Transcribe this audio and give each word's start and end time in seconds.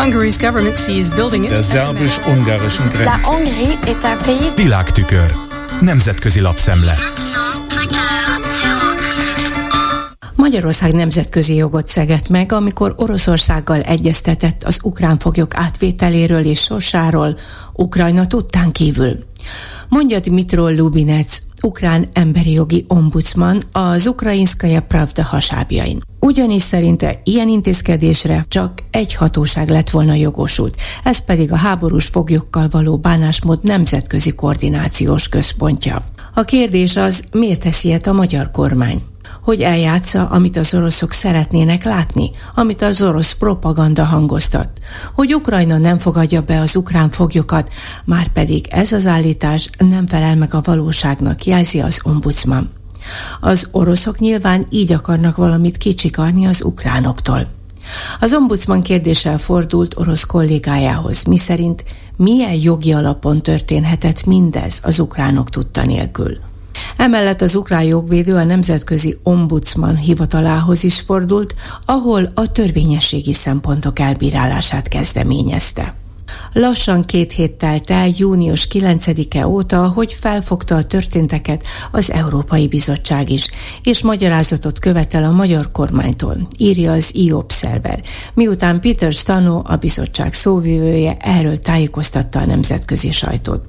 Der 0.00 1.62
szerbus-ungarischen 1.62 2.86
La 2.86 2.90
Grenze. 2.92 3.26
Hongrie 3.26 3.78
est 3.84 4.04
un 4.04 4.18
pays 4.24 4.54
Világtükör. 4.56 5.32
Nemzetközi 5.80 6.40
lapszemle. 6.40 6.96
Magyarország 10.34 10.92
nemzetközi 10.92 11.54
jogot 11.54 11.88
szegett 11.88 12.28
meg, 12.28 12.52
amikor 12.52 12.94
Oroszországgal 12.96 13.80
egyeztetett 13.80 14.64
az 14.64 14.78
ukrán 14.82 15.18
foglyok 15.18 15.56
átvételéről 15.56 16.44
és 16.44 16.60
sorsáról, 16.60 17.36
Ukrajna 17.72 18.26
tudtán 18.26 18.72
kívül. 18.72 19.29
Mondja 19.88 20.20
Dmitro 20.20 20.68
Lubinec, 20.68 21.38
ukrán 21.62 22.08
emberi 22.12 22.52
jogi 22.52 22.84
ombudsman 22.88 23.62
az 23.72 24.06
Ukrainskaya 24.06 24.80
Pravda 24.80 25.22
hasábjain. 25.22 26.00
Ugyanis 26.20 26.62
szerinte 26.62 27.20
ilyen 27.24 27.48
intézkedésre 27.48 28.44
csak 28.48 28.72
egy 28.90 29.14
hatóság 29.14 29.68
lett 29.68 29.90
volna 29.90 30.14
jogosult, 30.14 30.76
ez 31.04 31.24
pedig 31.24 31.52
a 31.52 31.56
háborús 31.56 32.06
foglyokkal 32.06 32.68
való 32.70 32.98
bánásmód 32.98 33.58
nemzetközi 33.62 34.34
koordinációs 34.34 35.28
központja. 35.28 36.04
A 36.34 36.42
kérdés 36.42 36.96
az, 36.96 37.24
miért 37.32 37.60
teszi 37.60 37.88
ilyet 37.88 38.06
a 38.06 38.12
magyar 38.12 38.50
kormány? 38.50 39.02
Hogy 39.42 39.60
eljátsza, 39.60 40.26
amit 40.26 40.56
az 40.56 40.74
oroszok 40.74 41.12
szeretnének 41.12 41.84
látni, 41.84 42.30
amit 42.54 42.82
az 42.82 43.02
orosz 43.02 43.32
propaganda 43.32 44.04
hangoztat, 44.04 44.68
hogy 45.14 45.34
Ukrajna 45.34 45.78
nem 45.78 45.98
fogadja 45.98 46.40
be 46.40 46.60
az 46.60 46.76
ukrán 46.76 47.10
foglyokat, 47.10 47.70
már 48.04 48.28
pedig 48.28 48.66
ez 48.70 48.92
az 48.92 49.06
állítás 49.06 49.70
nem 49.78 50.06
felel 50.06 50.36
meg 50.36 50.54
a 50.54 50.60
valóságnak, 50.64 51.44
jelzi 51.44 51.80
az 51.80 52.00
ombudsman. 52.02 52.70
Az 53.40 53.68
oroszok 53.70 54.18
nyilván 54.18 54.66
így 54.70 54.92
akarnak 54.92 55.36
valamit 55.36 55.76
kicsikarni 55.76 56.46
az 56.46 56.62
ukránoktól. 56.64 57.48
Az 58.20 58.34
ombudsman 58.34 58.82
kérdéssel 58.82 59.38
fordult 59.38 59.98
orosz 59.98 60.24
kollégájához, 60.24 61.24
miszerint 61.24 61.84
milyen 62.16 62.54
jogi 62.54 62.92
alapon 62.92 63.42
történhetett 63.42 64.26
mindez 64.26 64.78
az 64.82 65.00
ukránok 65.00 65.50
tudta 65.50 65.84
nélkül. 65.84 66.49
Emellett 67.00 67.40
az 67.40 67.54
ukrán 67.54 67.82
jogvédő 67.82 68.34
a 68.34 68.44
Nemzetközi 68.44 69.16
Ombudsman 69.22 69.96
hivatalához 69.96 70.84
is 70.84 71.00
fordult, 71.00 71.54
ahol 71.84 72.30
a 72.34 72.52
törvényességi 72.52 73.32
szempontok 73.32 73.98
elbírálását 73.98 74.88
kezdeményezte. 74.88 75.94
Lassan 76.52 77.04
két 77.04 77.32
hét 77.32 77.52
telt 77.52 77.90
el 77.90 78.08
június 78.16 78.68
9-e 78.72 79.46
óta, 79.46 79.88
hogy 79.88 80.12
felfogta 80.20 80.74
a 80.74 80.84
történteket 80.84 81.64
az 81.90 82.10
Európai 82.10 82.68
Bizottság 82.68 83.30
is, 83.30 83.48
és 83.82 84.02
magyarázatot 84.02 84.78
követel 84.78 85.24
a 85.24 85.30
magyar 85.30 85.70
kormánytól, 85.70 86.48
írja 86.56 86.92
az 86.92 87.14
e-Observer, 87.14 88.02
miután 88.34 88.80
Peter 88.80 89.12
Stano, 89.12 89.62
a 89.64 89.76
bizottság 89.76 90.32
szóvivője 90.32 91.16
erről 91.18 91.58
tájékoztatta 91.58 92.38
a 92.38 92.46
nemzetközi 92.46 93.10
sajtót. 93.10 93.62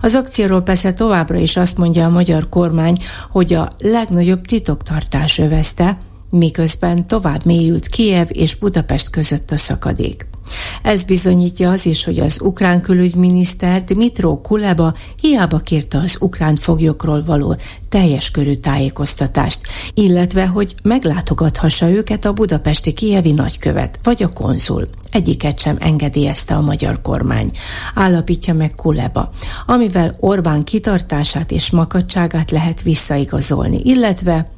Az 0.00 0.14
akcióról 0.14 0.60
persze 0.60 0.94
továbbra 0.94 1.38
is 1.38 1.56
azt 1.56 1.78
mondja 1.78 2.04
a 2.04 2.10
magyar 2.10 2.48
kormány, 2.48 2.96
hogy 3.30 3.52
a 3.54 3.68
legnagyobb 3.78 4.44
titoktartás 4.44 5.38
övezte, 5.38 5.98
miközben 6.30 7.06
tovább 7.06 7.44
mélyült 7.44 7.88
Kiev 7.88 8.28
és 8.32 8.54
Budapest 8.54 9.10
között 9.10 9.50
a 9.50 9.56
szakadék. 9.56 10.26
Ez 10.82 11.02
bizonyítja 11.02 11.70
az 11.70 11.86
is, 11.86 12.04
hogy 12.04 12.18
az 12.18 12.40
ukrán 12.40 12.80
külügyminiszter 12.80 13.84
Dmitro 13.84 14.40
Kuleba 14.40 14.94
hiába 15.20 15.58
kérte 15.58 15.98
az 15.98 16.16
ukrán 16.20 16.56
foglyokról 16.56 17.24
való 17.24 17.56
teljes 17.88 18.30
körű 18.30 18.54
tájékoztatást, 18.54 19.60
illetve 19.94 20.46
hogy 20.46 20.74
meglátogathassa 20.82 21.90
őket 21.90 22.24
a 22.24 22.32
budapesti 22.32 22.92
kievi 22.92 23.32
nagykövet 23.32 23.98
vagy 24.02 24.22
a 24.22 24.28
konzul. 24.28 24.88
Egyiket 25.10 25.60
sem 25.60 25.76
engedélyezte 25.80 26.54
a 26.54 26.60
magyar 26.60 27.00
kormány, 27.00 27.50
állapítja 27.94 28.54
meg 28.54 28.74
Kuleba, 28.74 29.30
amivel 29.66 30.14
Orbán 30.20 30.64
kitartását 30.64 31.50
és 31.50 31.70
makadságát 31.70 32.50
lehet 32.50 32.82
visszaigazolni, 32.82 33.80
illetve 33.82 34.50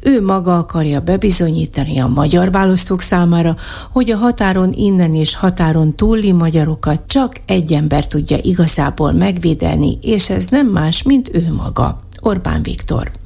ő 0.00 0.22
maga 0.22 0.58
akarja 0.58 1.00
bebizonyítani 1.00 1.98
a 1.98 2.06
magyar 2.06 2.50
választók 2.50 3.00
számára, 3.00 3.56
hogy 3.92 4.10
a 4.10 4.16
határon 4.16 4.72
innen 4.72 5.14
és 5.14 5.36
határon 5.36 5.94
túli 5.94 6.32
magyarokat 6.32 7.02
csak 7.06 7.32
egy 7.46 7.72
ember 7.72 8.06
tudja 8.06 8.36
igazából 8.42 9.12
megvédeni, 9.12 9.98
és 10.02 10.30
ez 10.30 10.46
nem 10.46 10.66
más, 10.66 11.02
mint 11.02 11.30
ő 11.32 11.52
maga, 11.52 12.00
Orbán 12.20 12.62
Viktor. 12.62 13.25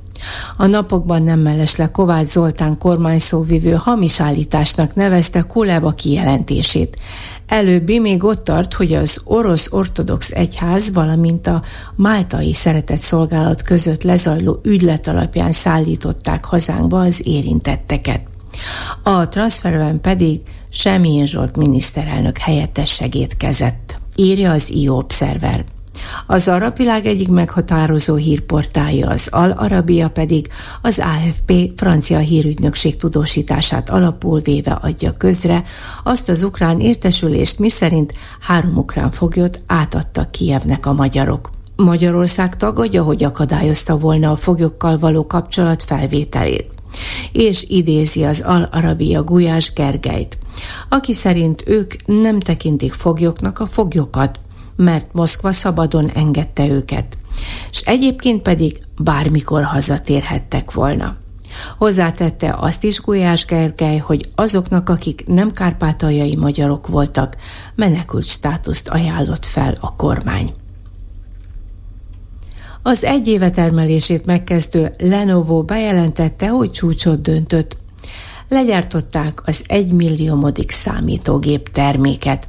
A 0.56 0.66
napokban 0.66 1.22
nem 1.22 1.41
mellesle 1.41 1.91
Kovács 1.91 2.26
Zoltán 2.26 2.78
kormányszóvivő 2.78 3.72
hamis 3.72 4.20
állításnak 4.20 4.94
nevezte 4.94 5.42
Kuleba 5.42 5.91
kijelentését. 5.91 6.98
Előbbi 7.47 7.98
még 7.98 8.25
ott 8.25 8.44
tart, 8.44 8.75
hogy 8.75 8.92
az 8.92 9.20
orosz 9.25 9.69
ortodox 9.72 10.31
egyház, 10.31 10.92
valamint 10.92 11.47
a 11.47 11.62
máltai 11.97 12.54
szeretett 12.54 12.98
szolgálat 12.98 13.62
között 13.62 14.03
lezajló 14.03 14.60
ügylet 14.62 15.06
alapján 15.06 15.53
szállították 15.53 16.44
hazánkba 16.44 17.00
az 17.00 17.20
érintetteket. 17.25 18.20
A 19.02 19.28
transferben 19.28 20.00
pedig 20.00 20.41
Semjén 20.72 21.26
Zsolt 21.26 21.56
miniszterelnök 21.56 22.38
helyettes 22.38 22.91
segédkezett, 22.91 23.98
írja 24.16 24.50
az 24.50 24.70
i-Observer. 24.70 25.64
Az 26.26 26.48
arab 26.48 26.76
világ 26.76 27.06
egyik 27.06 27.28
meghatározó 27.28 28.15
hírportálja, 28.15 29.09
az 29.09 29.28
Al-Arabia 29.31 30.09
pedig 30.09 30.48
az 30.82 30.98
AFP 30.98 31.53
francia 31.76 32.19
hírügynökség 32.19 32.97
tudósítását 32.97 33.91
alapul 33.91 34.41
véve 34.41 34.72
adja 34.72 35.16
közre 35.16 35.62
azt 36.04 36.28
az 36.28 36.43
ukrán 36.43 36.81
értesülést, 36.81 37.59
miszerint 37.59 38.12
három 38.41 38.76
ukrán 38.76 39.10
foglyot 39.10 39.62
átadtak 39.66 40.31
Kijevnek 40.31 40.87
a 40.87 40.93
magyarok. 40.93 41.50
Magyarország 41.76 42.56
tagadja, 42.56 43.03
hogy 43.03 43.25
akadályozta 43.25 43.99
volna 43.99 44.31
a 44.31 44.37
foglyokkal 44.37 44.99
való 44.99 45.26
kapcsolat 45.26 45.82
felvételét 45.82 46.70
és 47.32 47.65
idézi 47.69 48.25
az 48.25 48.41
Al-Arabia 48.44 49.22
Gulyás 49.22 49.72
Gergelyt, 49.72 50.38
aki 50.88 51.12
szerint 51.12 51.62
ők 51.66 51.94
nem 52.06 52.41
tekintik 52.41 52.93
foglyoknak 52.93 53.59
a 53.59 53.66
foglyokat, 53.66 54.41
mert 54.76 55.12
Moszkva 55.12 55.53
szabadon 55.53 56.10
engedte 56.10 56.69
őket, 56.69 57.16
és 57.70 57.81
egyébként 57.81 58.42
pedig 58.42 58.78
bármikor 58.98 59.62
hazatérhettek 59.62 60.72
volna. 60.72 61.16
Hozzátette 61.78 62.56
azt 62.58 62.84
is 62.84 63.00
Gulyás 63.00 63.44
Gergely, 63.44 63.98
hogy 63.98 64.28
azoknak, 64.34 64.88
akik 64.88 65.26
nem 65.26 65.50
kárpátaljai 65.50 66.36
magyarok 66.36 66.86
voltak, 66.86 67.36
menekült 67.75 68.25
státuszt 68.25 68.88
ajánlott 68.88 69.47
fel 69.47 69.76
a 69.81 69.97
kormány. 69.97 70.54
Az 72.82 73.04
egy 73.04 73.26
éve 73.26 73.50
termelését 73.50 74.26
megkezdő 74.26 74.91
Lenovo 74.98 75.62
bejelentette, 75.62 76.48
hogy 76.48 76.70
csúcsot 76.70 77.22
döntött. 77.22 77.76
Legyártották 78.48 79.42
az 79.44 79.64
egymilliómodik 79.66 80.70
számítógép 80.70 81.69
terméket. 81.69 82.48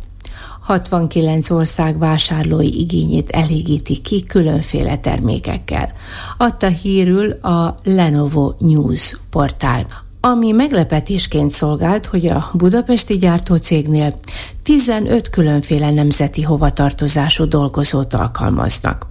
69 0.72 1.50
ország 1.50 1.98
vásárlói 1.98 2.80
igényét 2.80 3.30
elégíti 3.30 4.02
ki 4.02 4.24
különféle 4.24 4.98
termékekkel. 4.98 5.92
Adta 6.38 6.68
hírül 6.68 7.32
a 7.32 7.76
Lenovo 7.84 8.54
News 8.58 9.18
portál 9.30 9.88
ami 10.24 10.52
meglepetésként 10.52 11.52
szolgált, 11.52 12.06
hogy 12.06 12.28
a 12.28 12.50
budapesti 12.54 13.18
gyártócégnél 13.18 14.20
15 14.64 15.30
különféle 15.30 15.92
nemzeti 15.92 16.42
hovatartozású 16.42 17.48
dolgozót 17.48 18.14
alkalmaznak. 18.14 19.08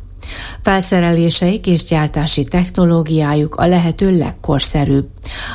Felszereléseik 0.62 1.66
és 1.66 1.84
gyártási 1.84 2.44
technológiájuk 2.44 3.54
a 3.54 3.66
lehető 3.66 4.18
legkorszerűbb, 4.18 5.08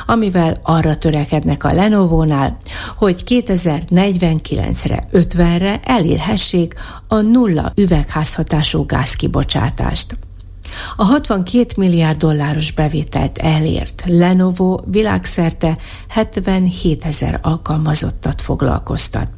amivel 0.06 0.60
arra 0.62 0.98
törekednek 0.98 1.64
a 1.64 1.72
Lenovo-nál, 1.72 2.56
hogy 2.96 3.22
2049-re, 3.26 5.08
50-re 5.12 5.80
elérhessék 5.84 6.74
a 7.08 7.20
nulla 7.20 7.72
üvegházhatású 7.74 8.86
gázkibocsátást. 8.86 10.16
A 10.96 11.04
62 11.04 11.66
milliárd 11.76 12.18
dolláros 12.18 12.70
bevételt 12.70 13.38
elért 13.38 14.04
Lenovo 14.06 14.78
világszerte 14.84 15.76
77 16.08 17.04
ezer 17.04 17.38
alkalmazottat 17.42 18.42
foglalkoztat. 18.42 19.30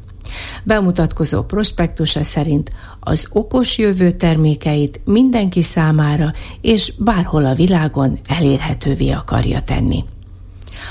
Bemutatkozó 0.63 1.43
prospektusa 1.43 2.23
szerint 2.23 2.69
az 2.99 3.27
okos 3.31 3.77
jövő 3.77 4.11
termékeit 4.11 5.01
mindenki 5.05 5.61
számára 5.61 6.33
és 6.61 6.93
bárhol 6.97 7.45
a 7.45 7.55
világon 7.55 8.19
elérhetővé 8.27 9.11
akarja 9.11 9.61
tenni. 9.61 10.03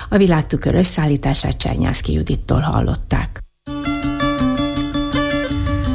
A 0.08 0.16
világtükör 0.16 0.74
összeállítását 0.74 1.56
Csernyászki 1.56 2.12
Judittól 2.12 2.60
hallották. 2.60 3.40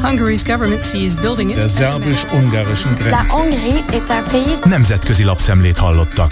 Hungary's 0.01 0.43
government 0.45 0.83
sees 0.83 1.15
building 1.15 1.49
it 1.49 1.57
as 1.57 1.63
a 1.63 1.67
szerbus-ungarischen 1.67 2.91
La 2.91 2.97
Grenze. 2.97 3.33
Hongrie 3.33 3.83
est 3.91 4.09
un 4.09 4.23
pays 4.29 4.57
Nemzetközi 4.63 5.23
lapszemlét 5.23 5.77
hallottak. 5.77 6.31